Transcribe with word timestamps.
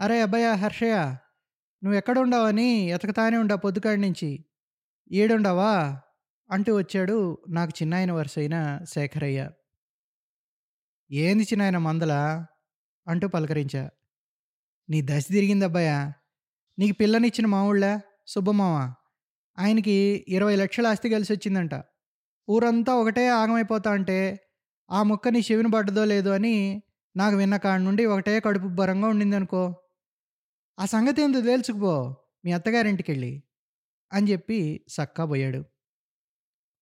అరే 0.00 0.20
అబ్బయ్య 0.20 0.52
హర్షయ్య 0.52 0.94
నువ్వు 1.82 1.94
ఎక్కడుండవని 1.94 2.86
ఎతకతానే 2.86 3.36
ఉండా 3.36 3.54
పొద్దుకాడి 3.54 4.00
నుంచి. 4.00 4.44
ఏడుండవా? 5.12 6.00
అంటూ 6.50 6.78
వచ్చాడు 6.78 7.38
నాకు 7.48 7.72
చిన్నాయన 7.82 8.12
వరుస 8.12 8.38
అయిన 8.38 8.78
శేఖరయ్య. 8.84 9.50
ఏంది 11.12 11.42
చిన్నాయన 11.42 11.78
మందల? 11.78 12.12
అంటూ 13.08 13.28
పలకరించా. 13.28 13.90
నీ 14.88 15.02
దశ 15.02 15.26
తిరిగిందబ్బాయ 15.28 16.12
నీకు 16.78 16.96
పిల్లనిచ్చిన 16.96 17.46
మావుళ్ళా? 17.46 18.00
సుబ్బమావ 18.26 18.94
ఆయనకి 19.58 20.24
ఇరవై 20.28 20.56
లక్షల 20.56 20.86
ఆస్తి 20.86 21.10
కలిసి 21.10 21.32
వచ్చిందంట 21.32 21.82
ఊరంతా 22.48 22.94
ఒకటే 22.94 23.28
ఆగమైపోతా 23.28 23.90
అంటే 23.90 24.40
ఆ 24.90 25.02
ముక్క 25.02 25.28
నీ 25.28 25.40
చెవిని 25.52 25.70
పడ్డదో 25.70 26.04
లేదో 26.04 26.30
అని 26.30 26.82
నాకు 27.16 27.36
విన్న 27.36 27.56
కాడి 27.56 27.84
నుండి 27.84 28.06
ఒకటే 28.06 28.40
కడుపు 28.40 28.68
బరంగా 28.68 29.08
ఉండిందనుకో. 29.08 29.82
ఆ 30.80 30.84
సంగతి 30.84 31.22
ఏందో 31.22 31.40
తేల్చుకుపో 31.40 32.16
మీ 32.44 32.52
అత్తగారింటికి 32.52 33.10
వెళ్ళి 33.10 33.42
అని 34.12 34.32
చెప్పి 34.32 34.84
సక్కా 34.88 35.24
పోయాడు. 35.24 35.64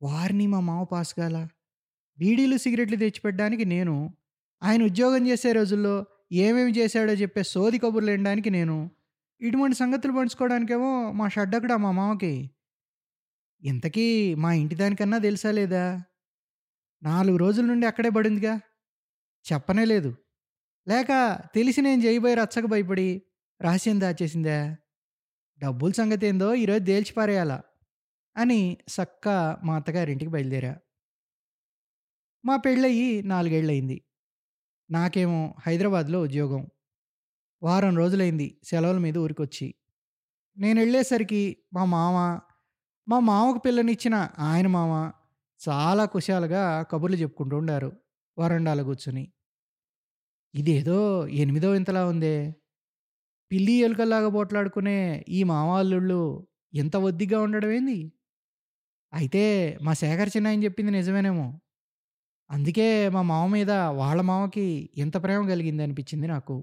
వారిని 0.02 0.46
మా 0.46 0.60
మామ 0.60 0.82
పాస్ 0.82 1.14
కాల 1.14 1.48
బీడీలు 2.18 2.56
సిగరెట్లు 2.56 2.96
తెచ్చిపెట్టడానికి 2.96 3.64
నేను 3.64 4.14
ఆయన 4.62 4.82
ఉద్యోగం 4.82 5.26
చేసే 5.26 5.52
రోజుల్లో 5.52 6.04
ఏమేమి 6.32 6.72
చేశాడో 6.72 7.12
చెప్పే 7.12 7.42
సోది 7.42 7.78
కబుర్లు 7.78 8.10
వినడానికి 8.10 8.50
నేను 8.50 8.90
ఇటువంటి 9.40 9.76
సంగతులు 9.76 10.12
పంచుకోవడానికేమో 10.12 11.12
మా 11.12 11.28
షడ్డక్కడ 11.28 11.72
మా 11.72 11.90
మామకి. 11.90 12.50
ఇంతకీ 13.62 14.34
మా 14.34 14.52
ఇంటి 14.52 14.74
దానికన్నా 14.74 15.18
తెలుసా 15.18 15.50
లేదా? 15.50 16.02
నాలుగు 17.02 17.36
రోజుల 17.36 17.64
నుండి 17.64 17.86
అక్కడే 17.86 18.10
పడిందిగా. 18.10 18.60
చెప్పనే 19.52 19.84
లేదు. 19.84 20.16
లేక 20.88 21.38
తెలిసి 21.54 21.82
నేను 21.82 22.02
చేయబోయే 22.02 22.34
రచ్చకు 22.34 22.66
భయపడి 22.66 23.22
రహస్యం 23.62 24.00
దాచేసిందే 24.00 24.76
డబ్బుల 25.58 25.92
సంగతి 25.92 26.26
ఏందో 26.26 26.54
ఈరోజు 26.54 26.84
తేల్చిపారేయాల 26.84 27.60
అని 28.36 28.78
సక్క 28.88 29.28
మా 29.64 29.76
అత్తగారింటికి 29.76 30.30
బయలుదేరా. 30.30 30.76
మా 32.44 32.56
పెళ్ళయి 32.56 33.22
నాలుగేళ్ళయింది. 33.22 34.04
నాకేమో 34.90 35.54
హైదరాబాద్లో 35.66 36.20
ఉద్యోగం. 36.20 36.68
వారం 37.62 37.96
రోజులైంది 37.96 38.60
సెలవుల 38.64 38.98
మీద 38.98 39.18
ఊరికొచ్చి. 39.18 39.74
నేను 40.58 40.80
వెళ్ళేసరికి 40.80 41.56
మా 41.72 41.84
మామ 41.84 42.40
మా 43.08 43.18
మామకు 43.18 43.58
పిల్లనిచ్చిన 43.58 44.28
ఆయన 44.38 44.66
మామ 44.66 45.12
చాలా 45.68 46.04
కుశాలుగా 46.04 46.82
కబుర్లు 46.82 47.16
చెప్పుకుంటూ 47.16 47.56
ఉండారు. 47.56 47.92
వరండాలో 48.38 48.84
కూర్చుని. 48.84 49.32
ఇదేదో 50.54 51.26
ఎనిమిదో 51.26 51.74
ఇంతలా 51.74 52.06
ఉందే. 52.06 52.54
పిల్లి 53.50 53.72
ఎలుకల్లాగా 53.72 54.28
పోట్లాడుకునే 54.28 54.96
ఈ 55.28 55.42
మావాళ్ళుళ్ళు 55.42 56.20
ఎంత 56.74 56.96
ఒద్దిగా 56.96 57.40
ఉండడం 57.40 57.70
ఏంది? 57.70 57.98
అయితే 59.12 59.42
మా 59.82 59.92
శేఖర్ 59.92 60.30
చిన్నాయని 60.36 60.64
చెప్పింది 60.64 60.90
నిజమేనేమో. 60.92 61.46
అందుకే 62.50 63.08
మా 63.08 63.22
మామ 63.22 63.46
మీద 63.52 63.70
వాళ్ళ 63.70 64.20
మామకి 64.22 64.90
ఎంత 64.96 65.22
ప్రేమ 65.22 65.48
కలిగింది 65.48 65.82
అనిపించింది 65.82 66.26
నాకు. 66.26 66.56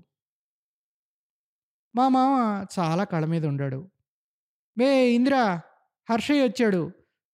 మా 1.96 2.10
మామ 2.10 2.34
చాలా 2.80 3.04
కళ 3.04 3.26
మీద 3.26 3.46
ఉండాడు. 3.46 3.80
మే 4.78 5.08
ఇందిరా 5.10 5.44
హర్షయ్య 6.10 6.44
వచ్చాడు. 6.44 6.82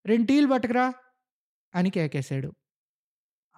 రెండు 0.05 0.27
టీలు 0.27 0.47
పట్టుకురా 0.47 0.85
అని 1.73 1.89
కేకేశాడు. 1.89 2.49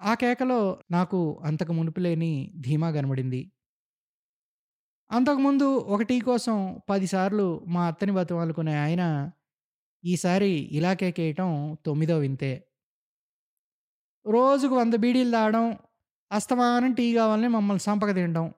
ఆ 0.02 0.14
కేకలో 0.14 0.60
నాకు 0.92 1.20
అంతకు 1.44 1.74
మునుపు 1.74 2.00
లేని 2.00 2.32
ధీమా 2.62 2.92
కనబడింది. 2.92 3.42
అంతకుముందు 5.12 5.64
ఒక 5.64 6.02
టీ 6.02 6.20
కోసం 6.20 6.82
పదిసార్లు 6.90 7.66
మా 7.68 7.88
అత్తని 7.88 8.12
బతిమాలుకునే 8.12 8.76
ఆయన 8.76 9.32
ఈసారి 10.06 10.50
ఇలా 10.50 10.94
కేకేయటం 10.94 11.78
తొమ్మిదో 11.86 12.18
వింతే. 12.18 12.68
రోజుకు 14.26 14.76
వంద 14.76 14.94
బీడీలు 14.94 15.32
తాగడం 15.32 15.78
అస్తమానం 16.32 16.94
టీ 16.94 17.14
కావాలని 17.14 17.48
మమ్మల్ని 17.48 17.80
సంపక 17.80 18.12
తినడం 18.16 18.54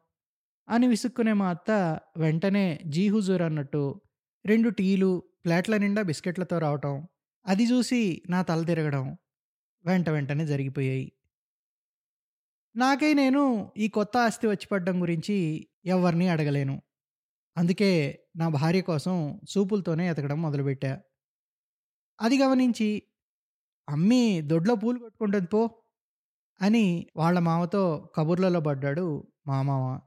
అని 0.70 0.88
విసుక్కునే 0.88 1.34
మా 1.34 1.50
అత్త 1.50 1.72
వెంటనే 2.18 2.80
జీ 2.86 3.08
హుజూర్ 3.10 3.42
అన్నట్టు 3.42 4.02
రెండు 4.46 4.70
టీలు 4.70 5.24
ప్లేట్ల 5.46 5.78
నిండా 5.78 6.02
బిస్కెట్లతో 6.02 6.60
రావటం 6.60 7.08
అది 7.46 7.64
చూసి 7.64 8.24
నా 8.30 8.42
తల 8.42 8.64
తిరగడం 8.64 9.18
వెంట 9.86 10.10
వెంటనే 10.10 10.46
జరిగిపోయాయి. 10.46 11.12
నాకై 12.76 13.14
నేను 13.14 13.72
ఈ 13.78 13.88
కొత్త 13.88 14.18
ఆస్తి 14.18 14.48
వచ్చి 14.48 14.68
పడ్డం 14.68 15.02
గురించి 15.02 15.38
ఎవరిని 15.86 16.28
అడగలేను. 16.28 16.82
అందుకే 17.58 18.22
నా 18.36 18.50
భార్య 18.50 18.82
కోసం 18.82 19.38
చూపులతోనే 19.38 20.10
ఎతకడం 20.10 20.42
మొదలుపెట్టా. 20.42 21.02
అది 22.22 22.40
గమనించి 22.40 23.04
అమ్మి 23.90 24.42
దొడ్లో 24.42 24.76
పూలు 24.76 25.00
కొట్టుకుంటుంది 25.00 25.48
పో 25.48 25.84
అని 26.62 27.08
వాళ్ళ 27.16 27.40
మామతో 27.40 28.10
కబుర్లలో 28.16 28.60
పడ్డాడు 28.60 29.28
మా 29.48 29.62
మామ. 29.62 30.00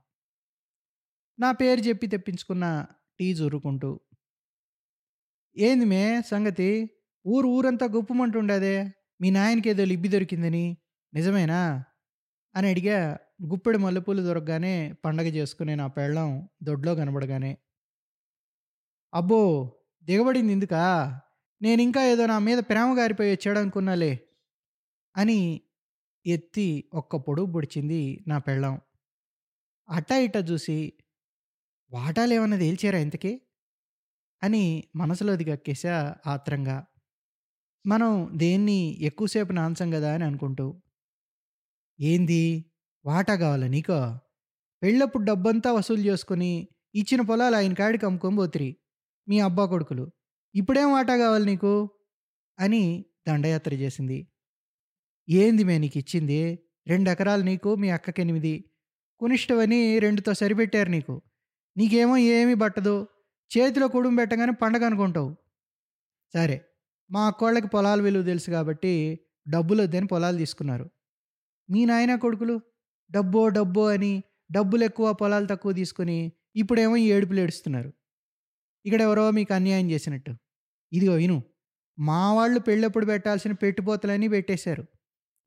నా 1.38 1.52
పేరు 1.52 1.80
చెప్పి 1.80 2.06
తెప్పించుకున్న 2.06 2.86
టీ 3.20 3.34
జురుకుంటూ 3.34 4.00
ఏంది 5.56 5.84
మే 5.84 6.22
సంగతి? 6.22 6.90
ఊరు 7.26 7.46
ఊరంతా 7.46 7.86
గుప్పమంటుండేదే. 7.86 8.92
మీ 9.20 9.30
నాయనకి 9.30 9.68
ఏదో 9.68 9.84
లిబ్బి 9.84 10.08
దొరికిందని. 10.08 10.76
నిజమేనా? 11.14 11.84
అని 12.56 12.68
అడిగా 12.68 13.18
గుప్పెడు 13.40 13.78
మల్లెపూలు 13.78 14.22
దొరకగానే 14.22 14.72
పండగ 15.04 15.26
చేసుకునే 15.28 15.74
నా 15.74 15.86
పెళ్ళం 15.86 16.30
దొడ్లో 16.62 16.94
కనబడగానే 16.94 17.52
అబ్బో! 19.12 19.40
దిగబడింది 20.08 20.52
ఎందుకా? 20.52 20.82
నేను 21.60 21.82
ఇంకా 21.82 22.02
ఏదో 22.04 22.26
నా 22.26 22.38
మీద 22.38 22.58
ప్రేమ 22.58 22.98
గారిపోయి 22.98 23.30
వచ్చాడు 23.30 23.58
అనుకున్నాలే 23.58 24.12
అని 25.14 25.38
ఎత్తి 26.26 26.66
ఒక్క 26.94 27.16
పొడుగు 27.16 27.52
పొడిచింది 27.52 28.00
నా 28.26 28.38
పెళ్ళం. 28.38 28.74
అట్టా 29.88 30.16
ఇట్టా 30.16 30.38
చూసి 30.40 30.78
వాటాలేమన్నా 31.92 32.56
తేల్చారా 32.56 32.98
ఇంతకీ? 32.98 33.32
అని 34.42 34.64
మనసులోది 34.96 35.44
కక్కేసా 35.44 35.94
ఆత్రంగా. 36.26 36.76
మనం 37.84 38.12
దేన్ని 38.36 38.80
ఎక్కువసేపు 39.00 39.52
నాంచం 39.52 39.90
కదా? 39.90 40.14
అని 40.14 40.24
అనుకుంటూ 40.24 40.66
ఏంది? 41.98 42.42
వాటా 43.08 43.34
కావాలా 43.36 43.66
నీకో? 43.66 44.18
పెళ్ళప్పుడు 44.82 45.24
డబ్బంతా 45.24 45.72
వసూలు 45.72 46.00
చేసుకుని 46.00 46.68
ఇచ్చిన 46.94 47.20
పొలాలు 47.20 47.56
ఆయన 47.56 47.74
కాడికి 47.74 48.06
అమ్ముకొని 48.06 48.36
పోతిరి 48.36 48.76
మీ 49.28 49.40
అబ్బా 49.40 49.66
కొడుకులు. 49.66 50.10
ఇప్పుడేం 50.54 50.92
వాటా 50.92 51.16
కావాలి 51.16 51.44
నీకు? 51.44 51.90
అని 52.58 53.04
దండయాత్ర 53.28 53.74
చేసింది. 53.74 54.28
ఏంది 55.28 55.64
మే 55.64 55.78
నీకు 55.78 55.98
ఇచ్చింది? 55.98 56.58
రెండు 56.86 57.10
ఎకరాలు 57.10 57.42
నీకు 57.42 57.74
మీ 57.74 57.90
అక్కకి 57.90 58.22
ఎనిమిది 58.22 58.70
కునిష్టవని 59.20 59.98
రెండుతో 59.98 60.34
సరిపెట్టారు 60.34 60.88
నీకు. 60.88 61.22
నీకేమో 61.76 62.16
ఏమీ 62.16 62.54
పట్టదు 62.54 63.06
చేతిలో 63.58 63.88
కుడుం 63.88 64.16
పెట్టగానే 64.16 64.52
పండగ 64.52 64.86
అనుకుంటావు. 64.86 65.36
సరే 66.34 66.64
మా 67.10 67.26
అక్కోళ్ళకి 67.26 67.68
పొలాల 67.68 68.02
విలువ 68.02 68.22
తెలుసు 68.22 68.50
కాబట్టి 68.50 69.20
డబ్బులు 69.48 69.82
వద్దని 69.82 70.06
పొలాలు 70.06 70.36
తీసుకున్నారు. 70.36 70.90
మీ 71.70 71.84
నాయన 71.84 72.14
కొడుకులు? 72.14 72.60
డబ్బో 73.10 73.48
డబ్బో 73.48 73.88
అని 73.88 74.22
డబ్బులు 74.52 74.84
ఎక్కువ 74.84 75.12
పొలాలు 75.12 75.46
తక్కువ 75.46 75.72
తీసుకుని 75.72 76.32
ఇప్పుడేమో 76.56 76.96
ఈ 76.96 77.12
ఏడుపులు 77.12 77.40
ఏడుస్తున్నారు. 77.40 77.92
ఇక్కడ 78.86 79.02
ఎవరో 79.02 79.30
మీకు 79.30 79.54
అన్యాయం 79.54 79.90
చేసినట్టు. 79.90 80.34
ఇదిగో 80.92 81.14
విను 81.14 81.42
మా 81.98 82.32
వాళ్ళు 82.32 82.60
పెళ్ళప్పుడు 82.60 83.06
పెట్టాల్సిన 83.06 83.52
పెట్టుపోతలన్నీ 83.52 84.28
పెట్టేశారు. 84.28 84.86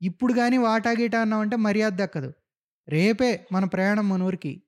ఇప్పుడు 0.02 0.32
కానీ 0.32 0.56
వాటా 0.56 0.90
గీటా 0.90 1.20
అన్నామంటే 1.20 1.56
మర్యాద 1.56 1.92
దక్కదు. 1.94 2.32
రేపే 2.88 3.46
మన 3.52 3.64
ప్రయాణం 3.64 4.08
మన 4.08 4.22
ఊరికి 4.22 4.62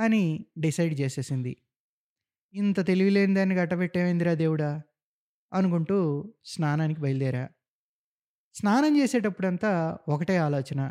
అని 0.00 0.46
డిసైడ్ 0.58 1.00
చేసేసింది. 1.00 1.56
ఇంత 2.54 2.86
తెలివిలేని 2.86 3.34
దాన్ని 3.34 3.54
గట్టబెట్టేమైందిరా 3.54 4.34
దేవుడా? 4.34 4.82
అనుకుంటూ 5.52 6.24
స్నానానికి 6.44 7.00
బయలుదేరా. 7.00 7.48
స్నానం 8.54 8.98
చేసేటప్పుడంతా 8.98 9.98
ఒకటే 10.08 10.36
ఆలోచన. 10.36 10.90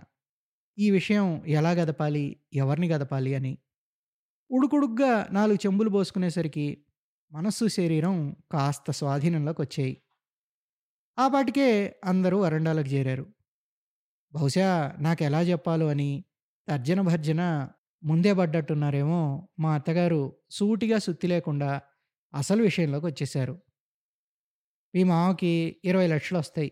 ఈ 0.77 0.91
విషయం 0.91 1.43
ఎలా 1.47 1.71
గదపాలి? 1.71 2.39
ఎవరిని 2.53 2.87
గదపాలి? 2.89 3.35
అని 3.35 3.57
ఉడుకుడుగ్గా 4.51 5.27
నాలుగు 5.31 5.57
చెంబులు 5.65 5.89
పోసుకునేసరికి 5.89 6.83
మనస్సు 7.31 7.67
శరీరం 7.67 8.35
కాస్త 8.51 8.91
స్వాధీనంలోకి 8.91 9.61
వచ్చాయి 9.61 10.01
ఆ 11.19 11.27
పాటికే 11.27 11.95
అందరూ 12.03 12.39
వరండాలకు 12.41 12.87
చేరారు. 12.87 13.25
బహుశా 14.33 14.95
నాకు 14.99 15.23
ఎలా 15.23 15.41
చెప్పాలో 15.41 15.87
అని 15.87 16.25
తర్జన 16.67 17.01
భర్జన 17.01 17.69
ముందే 18.03 18.33
పడ్డట్టున్నారేమో 18.33 19.49
మా 19.59 19.73
అత్తగారు 19.73 20.35
సూటిగా 20.51 20.97
సుత్తి 20.97 21.27
లేకుండా 21.27 21.81
అసలు 22.33 22.61
విషయంలోకి 22.63 23.05
వచ్చేశారు 23.05 23.61
మీ 24.95 25.03
మామకి 25.03 25.81
ఇరవై 25.85 26.07
లక్షలు 26.07 26.37
వస్తాయి 26.37 26.71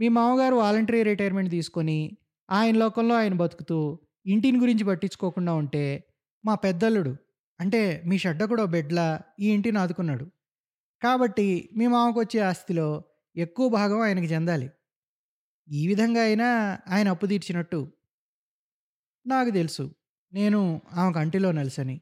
మీ 0.00 0.08
మామగారు 0.08 0.54
వాలంటరీ 0.54 1.02
రిటైర్మెంట్ 1.02 1.50
తీసుకొని 1.50 2.18
ఆయన 2.50 2.76
లోకంలో 2.76 3.14
ఆయన 3.14 3.34
బతుకుతూ 3.34 3.98
ఇంటిని 4.26 4.58
గురించి 4.58 4.84
పట్టించుకోకుండా 4.84 5.54
ఉంటే 5.54 6.04
మా 6.44 6.54
పెద్దల్లుడు 6.54 7.16
అంటే 7.60 8.02
మీ 8.06 8.18
షడ్డకుడో 8.18 8.66
బిడ్లా 8.66 9.20
ఈ 9.40 9.50
ఇంటిని 9.50 9.78
ఆదుకున్నాడు. 9.78 10.30
కాబట్టి 11.02 11.70
మీ 11.76 11.86
మామకొచ్చే 11.86 12.40
ఆస్తిలో 12.40 13.04
ఎక్కువ 13.36 13.68
భాగం 13.68 14.00
ఆయనకి 14.00 14.26
చెందాలి. 14.26 14.70
ఈ 15.70 15.86
విధంగా 15.86 16.22
అయినా 16.22 16.78
ఆయన 16.88 17.08
అప్పు 17.08 17.26
తీర్చినట్టు. 17.26 17.92
నాకు 19.26 19.50
తెలుసు. 19.50 19.94
నేను 20.32 20.80
ఆమె 20.92 21.12
కంటిలో 21.12 21.52
నలిసని 21.52 22.00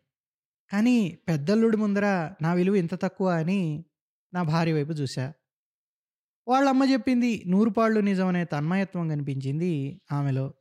కానీ 0.73 1.19
పెద్దల్లుడి 1.29 1.76
ముందర 1.76 2.35
నా 2.43 2.55
విలువ 2.55 2.75
ఇంత 2.75 2.94
తక్కువ 2.94 3.31
అని 3.31 3.85
నా 4.35 4.43
భార్య 4.43 4.73
వైపు 4.73 4.93
చూశా. 4.93 5.32
వాళ్ళమ్మ 6.49 6.85
చెప్పింది 6.85 7.43
నూరుపాళ్ళు 7.46 8.00
నిజమనే 8.00 8.44
తన్మయత్వం 8.44 9.08
కనిపించింది 9.08 10.00
ఆమెలో. 10.12 10.55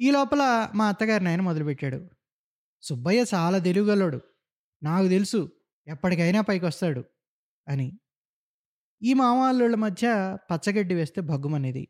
ఈ 0.00 0.10
లోపల 0.10 0.70
మా 0.74 0.88
అత్తగారినాయన 0.88 1.40
మొదలుపెట్టాడు. 1.40 2.00
సుబ్బయ్య 2.82 3.24
చాలా 3.34 3.58
తెలివిగలోడు. 3.58 4.20
నాకు 4.82 5.08
తెలుసు 5.08 5.50
ఎప్పటికైనా 5.88 6.40
పైకొస్తాడు 6.40 7.04
అని. 7.68 7.98
ఈ 9.02 9.14
మామల్లుళ్ళ 9.14 9.76
మధ్య 9.76 10.36
పచ్చగడ్డి 10.50 10.94
వేస్తే 10.94 11.20
భగ్గుమనేది. 11.20 11.88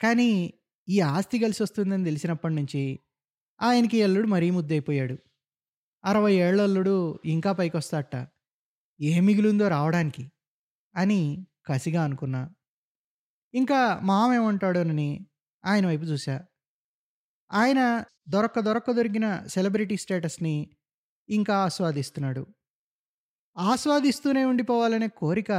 కానీ 0.00 0.54
ఈ 0.88 1.00
ఆస్తి 1.00 1.38
కలిసొస్తుందని 1.38 2.04
తెలిసినప్పటి 2.04 2.54
నుంచి 2.54 3.00
ఆయనకి 3.60 4.02
అల్లుడు 4.02 4.26
మరీ 4.26 4.50
ముద్దయిపోయాడు. 4.50 5.16
60 6.04 6.34
ఏళ్ళ 6.34 6.60
ఇంకా 7.24 7.52
పైకొస్తాట 7.52 8.14
ఏం 9.00 9.24
మిగిలిందో 9.24 9.68
రావడానికి 9.68 10.32
అని 10.96 11.46
కసిగా 11.70 12.04
అనుకున్నా. 12.04 12.42
ఇంకా 13.54 14.00
మావేమంటాడోనని 14.02 15.10
ఆయన 15.64 15.86
వైపు 15.86 16.02
చూశా. 16.02 16.36
ఆయన 17.50 17.80
దొరక్క 18.28 18.60
దొరక్క 18.60 18.90
దొరికిన 18.90 19.46
సెలబ్రిటీ 19.46 19.96
స్టేటస్‌ని 19.96 20.54
ఇంకా 21.28 21.56
ఆస్వాదిస్తున్నాడు. 21.56 22.42
ఆస్వాదిస్తూనే 23.56 24.44
ఉండిపోవాలనే 24.44 25.08
కోరిక 25.08 25.52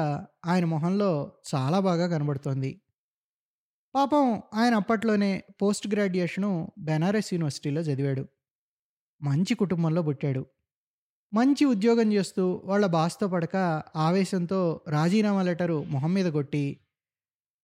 ఆయన 0.45 0.65
మొహంలో 0.65 1.11
చాలా 1.55 1.79
బాగా 1.79 2.07
కనబడుతోంది. 2.07 2.71
పాపం 3.95 4.25
ఆయన 4.53 4.75
అప్పట్లోనే 4.75 5.29
పోస్ట్ 5.61 5.87
గ్రాడ్యుయేషను 5.93 6.51
బెనారస్ 6.79 7.33
యూనివర్సిటీలో 7.33 7.81
చదివాడు. 7.81 8.23
మంచి 9.21 9.53
కుటుంబంలో 9.53 10.01
పుట్టాడు. 10.01 10.41
మంచి 11.33 11.63
ఉద్యోగం 11.65 12.07
చేస్తూ 12.13 12.43
వాళ్ళ 12.63 12.85
బాస్‌తో 12.87 13.27
పడక 13.27 13.57
ఆవేశంతో 13.97 14.59
రాజీనామా 14.87 15.43
లెటరు 15.43 15.77
మొహం 15.89 16.11
మీద 16.13 16.29
కొట్టి, 16.31 16.63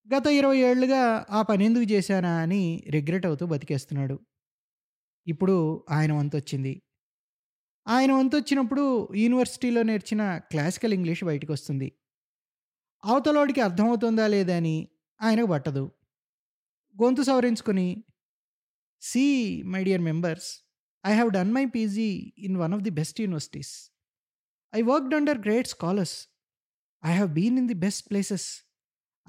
గత 0.07 0.27
20 0.33 0.59
ఏళ్ళుగా 0.67 1.01
ఆ 1.29 1.41
పని 1.41 1.65
ఎందుకు 1.65 1.87
చేశానా 1.91 2.33
అని 2.43 2.61
రిగ్రెట్ 2.89 3.25
అవుతూ 3.25 3.45
బతికేస్తున్నాడు. 3.47 4.15
ఇప్పుడు 5.27 5.55
ఆయన 5.89 6.11
వంతొచ్చింది. 6.13 6.73
ఆయన 7.87 8.11
వంతొచ్చినప్పుడు 8.11 8.83
యూనివర్సిటీలో 9.15 9.81
నేర్చిన 9.83 10.21
క్లాసికల్ 10.51 10.93
ఇంగ్లీష్ 10.93 11.23
బయటికొస్తుంది. 11.23 11.87
అవతలోడికి 13.03 13.61
అర్థమవుతుందా 13.61 14.25
లేదా 14.27 14.55
అని 14.59 14.75
ఆయనకు 15.19 15.49
పట్టదు. 15.53 15.83
గొంతు 16.95 17.21
సవరించుకొని 17.21 17.87
see 19.01 19.25
my 19.65 19.81
dear 19.83 20.01
members 20.01 20.49
I 21.07 21.19
have 21.19 21.33
done 21.33 21.51
my 21.51 21.65
PG 21.65 22.33
in 22.37 22.57
one 22.57 22.73
of 22.73 22.81
the 22.81 22.89
best 22.89 23.21
universities. 23.21 23.91
I 24.75 24.81
worked 24.81 25.15
under 25.15 25.39
great 25.39 25.67
scholars. 25.67 26.27
I 27.05 27.17
have 27.17 27.29
been 27.29 27.57
in 27.57 27.67
the 27.67 27.73
best 27.73 28.09
places. 28.09 28.63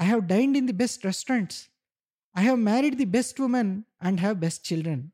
I 0.00 0.06
have 0.06 0.28
dined 0.28 0.58
in 0.58 0.66
the 0.66 0.72
best 0.72 1.04
restaurants. 1.04 1.69
I 2.38 2.44
have 2.44 2.58
married 2.58 2.96
the 2.96 3.04
best 3.04 3.40
women 3.40 3.82
and 4.02 4.20
have 4.20 4.38
best 4.38 4.72
children. 4.72 5.10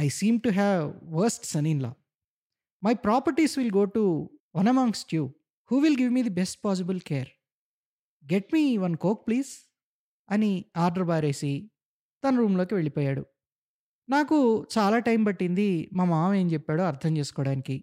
I 0.00 0.08
seem 0.08 0.40
to 0.40 0.48
have 0.48 1.00
worst 1.02 1.46
son 1.46 1.66
in 1.66 1.82
law. 1.82 1.94
My 2.84 2.94
properties 2.94 3.58
will 3.58 3.72
go 3.76 3.84
to 3.84 4.30
one 4.56 4.68
amongst 4.68 5.14
you 5.14 5.32
who 5.72 5.78
will 5.78 6.00
give 6.00 6.12
me 6.12 6.22
the 6.22 6.28
best 6.28 6.64
possible 6.64 7.00
care. 7.00 7.28
Get 8.32 8.50
me 8.52 8.76
one 8.76 8.96
coke 8.96 9.26
please 9.26 9.74
అని 10.30 10.64
order 10.76 11.04
బారేసి 11.04 11.70
తన 12.24 12.36
రూమ్‌లోకి 12.36 12.74
వెళ్ళిపోయాడు. 12.74 13.26
నాకు 14.08 14.38
చాలా 14.74 14.98
time 14.98 15.20
పట్టింది 15.24 15.68
మా 15.92 16.04
మామ 16.04 16.30
ఏం 16.34 16.48
చెప్పాడో 16.52 16.82
అర్థం 16.84 17.12
చేసుకోవడానికి. 17.16 17.76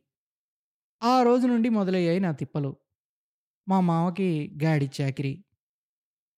ఆ 1.01 1.23
రోజు 1.23 1.45
నుండి 1.47 1.69
మొదలయ్యాయి 1.69 2.19
నా 2.19 2.31
తిప్పలు. 2.31 2.71
మా 3.67 3.79
మామకి 3.81 4.29
గాడి 4.63 4.87
చాకిరీ. 4.97 5.33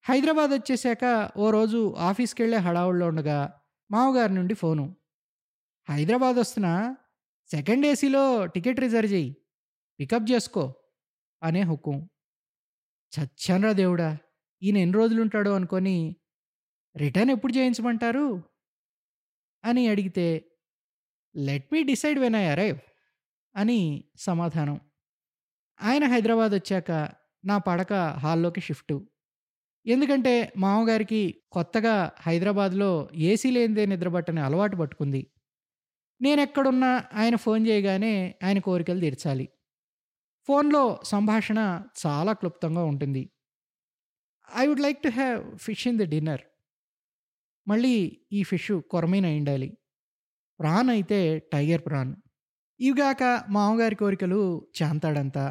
హైదరాబాద్ 0.06 0.52
వచ్చేసాక 0.54 1.04
ఓ 1.38 1.52
రోజు 1.52 1.80
ఆఫీస్‌కెళ్ళే 2.02 2.60
హడావుడిలో 2.60 3.08
ఉండగా 3.08 3.40
మామగారి 3.90 4.34
నుండి 4.34 4.56
ఫోను. 4.56 4.86
హైదరాబాద్ 5.88 6.38
వస్తున్నా 6.38 6.74
సెకండ్ 7.50 7.86
ఏసీలో 7.86 8.24
టికెట్ 8.56 8.80
రిజర్వ్ 8.80 9.12
చేయి 9.14 9.32
పికప్ 10.00 10.32
చేసుకో 10.32 10.64
అనే 11.42 11.62
హుకుం. 11.64 11.98
చచ్చానురా 13.14 13.74
దేవుడా! 13.74 14.10
ఈయన 14.62 14.78
ఎన్ని 14.78 14.96
రోజులుంటాడో 15.00 15.52
అనుకోని 15.56 15.98
రిటర్న్ 16.96 17.32
ఎప్పుడు 17.32 17.54
చేయించమంటారు? 17.54 18.26
అని 19.64 19.84
అడిగితే 19.88 20.28
let 21.36 21.68
me 21.74 21.82
decide 21.84 22.20
when 22.20 22.36
I 22.36 22.46
arrive 22.48 22.80
అని 23.56 23.80
సమాధానం. 24.20 24.78
ఆయన 25.80 26.06
హైదరాబాద్ 26.08 26.54
వచ్చాక 26.54 26.92
నా 27.44 27.58
పడక 27.60 27.94
హాల్లోకి 28.24 28.62
షిఫ్టు. 28.62 28.98
ఎందుకంటే 29.86 30.34
మామగారికి 30.58 31.22
కొత్తగా 31.52 31.96
హైదరాబాద్‌లో 32.22 32.92
ఏసీ 33.30 33.52
లేనిదే 33.52 33.86
నిద్రపట్టని 33.86 34.42
అలవాటు 34.42 34.76
పట్టుకుంది. 34.76 35.22
నేను 36.22 36.42
ఎక్కడున్నా 36.42 36.92
ఆయన 37.14 37.36
ఫోన్ 37.38 37.68
చేయగానే 37.68 38.14
ఆయన 38.44 38.60
కోరికలు 38.60 39.02
తీర్చాలి. 39.02 39.46
ఫోన్‌లో 40.48 40.84
సంభాషణ 41.06 41.60
చాలా 42.04 42.34
క్లుప్తంగా 42.34 42.84
ఉంటుంది. 42.86 43.24
I 44.48 44.68
would 44.68 44.80
like 44.80 45.00
to 45.04 45.10
have 45.12 45.58
fish 45.58 45.88
in 45.88 45.98
the 45.98 46.06
dinner. 46.06 46.44
మళ్ళీ 47.68 48.22
ఈ 48.32 48.44
ఫిష్ 48.44 48.72
కొరమైన 48.90 49.28
ఉండాలి 49.38 49.78
ప్రాన్ 50.60 50.90
అయితే 50.90 51.40
టైగర్ 51.54 51.82
ప్రాన్. 51.86 52.16
ఇవిగాక 52.80 53.44
మామగారి 53.50 53.96
కోరికలు 53.96 54.68
చాంతాడంతా. 54.82 55.46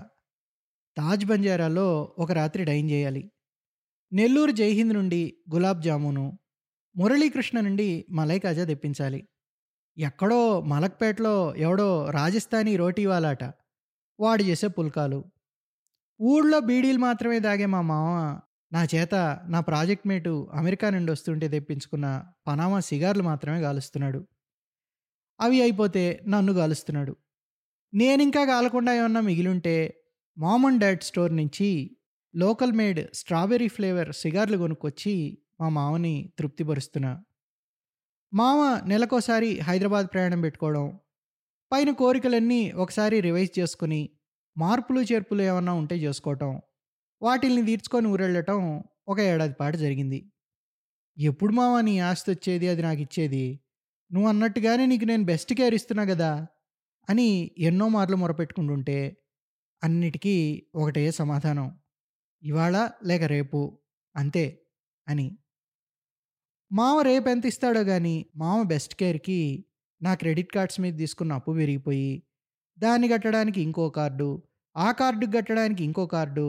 తాజ్ 0.96 1.24
బంజారాలో 1.26 2.14
ఒక 2.18 2.32
రాత్రి 2.32 2.64
డైన్ 2.64 2.90
చేయాలి. 2.90 3.22
నెల్లూరు 4.12 4.50
జైహింద్ 4.50 4.94
నుండి 4.94 5.22
గులాబ్ 5.54 5.82
జామును, 5.82 6.38
మురళీకృష్ణ 6.96 7.60
నుండి 7.60 8.06
మలై 8.10 8.38
కాజా 8.38 8.64
తెప్పించాలి. 8.64 9.28
ఎక్కడో 9.98 10.60
మలక్పేటలో 10.60 11.56
ఎవడో 11.56 12.10
రాజస్థానీ 12.10 12.76
రోటీవాలాట. 12.76 13.44
వాడు 14.20 14.42
చేసే 14.42 14.68
పుల్కాలు. 14.68 15.24
ఊళ్ళో 16.20 16.60
బీడీలు 16.60 16.98
మాత్రమే 16.98 17.40
తాగే 17.40 17.66
మా 17.66 17.80
మామ 17.80 18.40
నా 18.72 18.82
చేత 18.84 19.14
నా 19.48 19.60
ప్రాజెక్ట్ 19.60 20.06
మేటు 20.06 20.30
అమెరికా 20.52 20.90
నుండి 20.90 21.10
వస్తుంటే 21.12 21.48
తెప్పించుకున్న 21.48 22.06
పనామా 22.46 22.78
సిగార్లు 22.80 23.22
మాత్రమే 23.22 23.60
గాలుస్తున్నాడు 23.60 24.20
అవి 25.40 25.58
అయిపోతే 25.62 26.04
నన్ను 26.26 26.52
గాలుస్తున్నాడు 26.52 27.12
నేనింకా 27.92 28.42
గాలకుండా 28.42 28.92
ఏమన్నా 28.94 29.20
మిగిలుంటే 29.20 29.74
మామ్ 30.36 30.64
అండ్ 30.66 30.80
డాడ్ 30.80 31.02
స్టోర్ 31.02 31.36
నుంచి 31.36 31.68
లోకల్ 32.34 32.72
మేడ్ 32.72 33.00
స్ట్రాబెర్రీ 33.14 33.68
ఫ్లేవర్ 33.68 34.10
సిగార్లు 34.12 34.58
కొనుక్కొచ్చి 34.58 35.14
మా 35.60 35.68
మామని 35.68 36.14
తృప్తిపరుస్తున్నా. 36.38 37.12
మామ 38.32 38.60
నెలకోసారి 38.86 39.60
హైదరాబాద్ 39.60 40.06
ప్రయాణం 40.12 40.40
పెట్టుకోవడం, 40.40 40.86
పైన 41.72 41.90
కోరికలన్నీ 41.90 42.72
ఒకసారి 42.76 43.16
రివైజ్ 43.20 43.52
చేసుకుని 43.58 44.00
మార్పులు 44.56 45.00
చేర్పులు 45.00 45.42
ఏమన్నా 45.42 45.72
ఉంటే 45.72 45.96
చేసుకోవటం, 45.96 46.50
వాటిల్ని 47.22 47.62
తీర్చుకొని 47.66 48.06
ఊరెళ్ళటం 48.08 48.60
ఒక 49.08 49.18
ఏడాది 49.26 49.54
పాటు 49.60 49.76
జరిగింది. 49.76 50.18
ఎప్పుడు 51.16 51.52
మావా 51.52 51.80
నీ 51.80 51.94
ఆస్తొచ్చేది 52.00 52.66
అది 52.68 52.82
నాకు 52.82 53.00
ఇచ్చేది 53.00 53.44
నువ్వు 54.10 54.28
అన్నట్టుగానే 54.28 54.84
నీకు 54.86 55.04
నేను 55.04 55.24
బెస్ట్ 55.24 55.52
కేర్ 55.54 55.74
ఇస్తున్నా 55.74 56.04
కదా 56.04 56.30
అని 57.08 57.28
ఎన్నో 57.60 57.86
మార్లు 57.88 58.16
మొరపెట్టుకుంటుంటే 58.16 58.98
అన్నిటికీ 59.82 60.36
ఒకటే 60.74 61.04
సమాధానం. 61.12 61.68
ఇవాళ 62.42 62.76
లేక 63.04 63.24
రేపు 63.34 63.60
అంతే 64.14 64.44
అని. 65.06 65.26
మామ 66.70 66.96
ఎంత 67.28 67.46
ఇస్తాడో 67.46 67.82
కానీ 67.84 68.16
మామ 68.36 68.58
బెస్ట్ 68.64 68.94
కేర్‌కి 68.94 69.40
నా 70.00 70.12
క్రెడిట్ 70.14 70.52
కార్డ్స్ 70.52 70.78
మీద 70.80 70.94
తీసుకున్న 70.98 71.32
అప్పు 71.32 71.52
పెరిగిపోయి, 71.52 72.12
దాన్ని 72.78 73.08
కట్టడానికి 73.08 73.60
ఇంకో 73.60 73.84
కార్డు, 73.90 74.30
ఆ 74.76 74.88
కార్డుకి 74.92 75.32
కట్టడానికి 75.32 75.82
ఇంకో 75.84 76.04
కార్డు. 76.06 76.46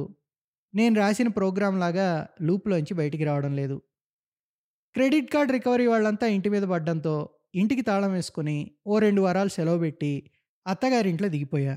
నేను 0.73 0.95
రాసిన 0.99 1.29
ప్రోగ్రామ్‌లాగా 1.35 2.07
లూప్‌లోంచి 2.41 2.93
బయటికి 2.99 3.23
రావడం 3.23 3.51
లేదు. 3.55 3.75
క్రెడిట్ 4.95 5.29
కార్డ్ 5.33 5.51
రికవరీ 5.51 5.85
వాళ్ళంతా 5.87 6.25
ఇంటి 6.33 6.49
మీద 6.49 6.65
పడ్డంతో 6.71 7.13
ఇంటికి 7.55 7.83
తాళం 7.87 8.11
వేసుకుని 8.13 8.57
ఓ 8.85 8.99
రెండు 8.99 9.21
వారాలు 9.21 9.51
సెలవు 9.55 9.79
పెట్టి 9.79 10.11
అత్తగారింట్లో 10.65 11.27
దిగిపోయా. 11.29 11.73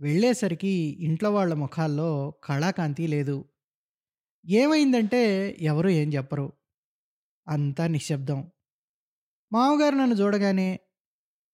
వెళ్ళేసరికి 0.00 0.74
ఇంట్లో 1.06 1.30
వాళ్ళ 1.30 1.54
ముఖాల్లో 1.62 2.10
కళాకాంతి 2.44 3.06
లేదు. 3.08 3.36
ఏమైందంటే 4.44 5.22
ఎవరు 5.62 5.90
ఏం 5.96 6.08
చెప్పరు. 6.14 6.46
అంతా 7.46 7.84
నిశ్శబ్దం. 7.88 8.40
మామగారు 9.52 9.96
నన్ను 9.96 10.16
చూడగానే 10.20 10.68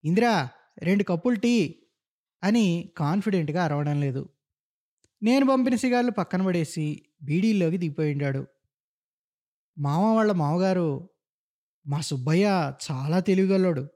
ఇందిరా 0.04 0.34
రెండు 0.82 1.04
కప్పులు 1.04 1.38
టీ 1.44 1.54
అని 2.42 2.66
కాన్ఫిడెంట్‌గా 2.98 3.60
అరవడం 3.64 3.96
లేదు. 4.00 4.22
నేను 5.22 5.46
పంపిన 5.46 5.74
సిగార్లు 5.76 6.10
పక్కన 6.10 6.46
పడేసి 6.46 7.02
బీడీల్లోకి 7.22 7.78
దిగిపోయుండాడు. 7.78 8.46
మామ 9.78 10.16
వాళ్ళ 10.16 10.32
మామగారు, 10.32 11.10
"మా 11.86 12.00
సుబ్బయ్య 12.00 12.72
చాలా 12.90 13.20
తెలివిగల్లోడు. 13.20 13.88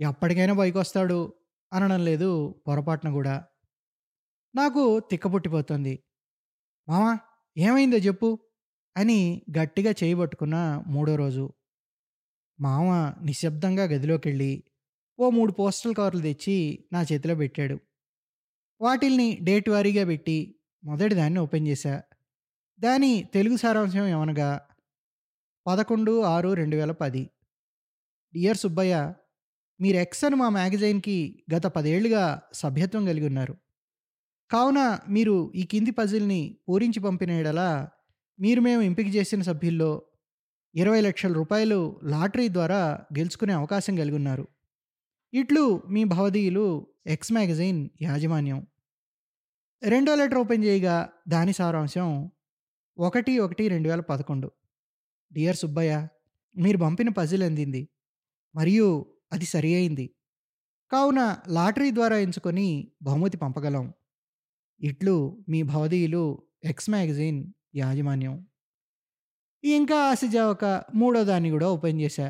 ఎప్పటికైనా 0.00 0.54
పైకొస్తాడు" 0.54 1.34
అనడం 1.72 2.04
లేదు 2.04 2.62
పొరపాటున 2.68 3.10
కూడా 3.10 3.44
నాకు 4.54 5.00
తిక్క 5.00 5.34
పుట్టిపోతోంది. 5.34 6.02
"మామ 6.88 7.18
ఏమైందో 7.56 7.96
చెప్పు 7.96 8.38
అని 8.96 9.42
గట్టిగా 9.58 9.94
చేయబట్టుకున్న 10.04 10.84
మూడో 10.86 11.16
రోజు. 11.16 11.52
మామ 12.60 13.14
నిశ్శబ్దంగా 13.22 13.84
గదిలోకి 13.84 14.28
వెళ్ళి 14.28 14.64
ఓ 15.18 15.30
మూడు 15.30 15.52
పోస్టల్ 15.52 15.94
కవర్లు 15.94 16.20
తెచ్చి 16.20 16.84
నా 16.92 17.02
చేతిలో 17.02 17.34
పెట్టాడు. 17.34 17.78
వాటిల్ని 18.80 19.38
డేట్ 19.42 19.68
వారీగా 19.68 20.04
పెట్టి 20.04 20.53
మొదటి 20.84 21.14
దాన్ని 21.14 21.38
ఓపెన్ 21.42 21.66
చేశా. 21.68 21.94
దాని 22.80 23.12
తెలుగు 23.34 23.56
సారాంశం 23.56 24.06
ఏమనగా 24.14 24.48
11/6/2010 25.66 27.22
డియర్ 28.34 28.58
సుబ్బయ్య! 28.58 28.94
మీరు 29.80 29.98
ఎక్స్ 29.98 30.22
అని 30.26 30.36
మా 30.36 30.48
మ్యాగజైన్‌కి 30.50 31.16
గత 31.54 31.66
పదేళ్ళుగా 31.76 32.24
సభ్యత్వం 32.54 33.04
కలిగి 33.06 33.26
ఉన్నారు. 33.26 33.54
కావున 34.50 34.80
మీరు 35.08 35.36
ఈ 35.54 35.64
కింది 35.72 35.92
పజిల్‌ని 35.92 36.40
పూరించి 36.68 37.00
పంపిన 37.00 37.32
ఎడలా 37.40 37.70
మీరు 38.38 38.60
మేము 38.60 38.82
ఎంపిక 38.82 39.08
చేసిన 39.16 39.42
సభ్యుల్లో 39.42 39.90
ఇరవై 40.74 41.00
లక్షల 41.00 41.32
రూపాయలు 41.32 41.78
లాటరీ 42.12 42.46
ద్వారా 42.50 42.80
గెలుచుకునే 43.18 43.54
అవకాశం 43.54 43.94
కలిగి 43.96 44.16
ఉన్నారు 44.16 44.44
ఇట్లు 45.32 45.64
మీ 45.94 46.02
భవదీయులు 46.14 46.66
ఎక్స్ 47.08 47.32
మ్యాగజైన్ 47.32 47.80
యాజమాన్యం. 48.02 48.60
రెండో 49.84 50.12
లెటర్ 50.14 50.38
ఓపెన్ 50.40 50.64
చేయగా 50.64 50.94
దాని 51.28 51.52
సారాంశం 51.52 52.10
1/1/2011 52.98 54.48
డియర్ 55.30 55.58
సుబ్బయ్య! 55.60 55.92
మీరు 56.56 56.78
పంపిన 56.78 57.08
పజిల్ 57.18 57.44
అందింది. 57.46 57.82
మరియు 58.54 58.86
అది 59.34 59.46
సరి 59.46 59.70
అయింది. 59.74 60.06
కావున 60.90 61.20
లాటరీ 61.48 61.90
ద్వారా 61.90 62.16
ఎంచుకొని 62.18 62.66
బహుమతి 63.02 63.36
పంపగలం. 63.36 63.86
ఇట్లు 64.80 65.16
మీ 65.48 65.60
భవదీయులు 65.72 66.24
ఎక్స్ 66.64 66.90
మ్యాగజైన్ 66.90 67.40
యాజమాన్యం. 67.74 68.34
ఇంకా 69.64 69.98
ఆశజావక 70.08 70.64
మూడో 70.94 71.22
దాన్ని 71.24 71.50
కూడా 71.50 71.68
ఓపెన్ 71.74 72.00
చేశా. 72.00 72.28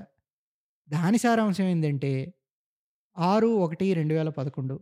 దాని 0.89 1.19
సారాంశం 1.19 1.67
ఏంటంటే 1.67 2.13
ఆరు 3.17 3.51
ఒకటి 3.65 3.87
రెండు 3.95 4.15
వేల 4.15 4.31
పదకొండు 4.39 4.77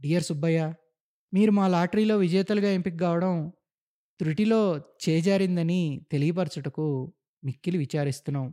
డియర్ 0.00 0.26
సుబ్బయ్య! 0.28 0.60
మీరు 1.34 1.50
మా 1.50 1.68
లాటరీలో 1.68 2.16
విజేతలుగా 2.16 2.70
ఎంపిక 2.70 2.96
కావడం 2.96 3.34
త్రుటిలో 4.20 4.60
చేజారిందని 5.04 5.80
తెలియపరచుటకు 6.12 6.86
మిక్కిలి 7.42 7.78
విచారిస్తున్నాం. 7.78 8.46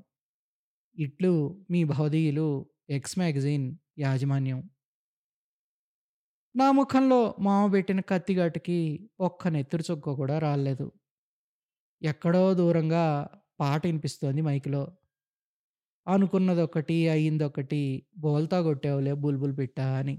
ఇట్లు 0.98 1.34
మీ 1.72 1.84
భవదీయులు 1.84 2.48
ఎక్స్ 2.90 3.20
మ్యాగజైన్ 3.20 3.68
యాజమాన్యం. 4.00 4.60
నా 6.56 6.72
ముఖంలో 6.72 7.36
మామ 7.40 7.72
పెట్టిన 7.72 8.00
కత్తిఘాటుకి 8.02 8.80
ఒక్క 9.20 9.48
నెత్తురు 9.48 9.84
చుక్క 9.92 10.10
కూడా 10.14 10.40
రాలేదు 10.40 10.88
ఎక్కడో 12.02 12.54
దూరంగా 12.54 13.04
పాట 13.60 13.86
వినిపిస్తోంది 13.86 14.42
మైక్‌లో. 14.42 14.84
అనుకున్నదొకటి, 16.08 17.10
అయిందొకటి 17.10 17.82
బోల్తా 18.18 18.62
కొట్టావులే 18.62 19.14
బుల్బుల్ 19.16 19.58
పెట్టా 19.58 19.88
అని. 19.98 20.16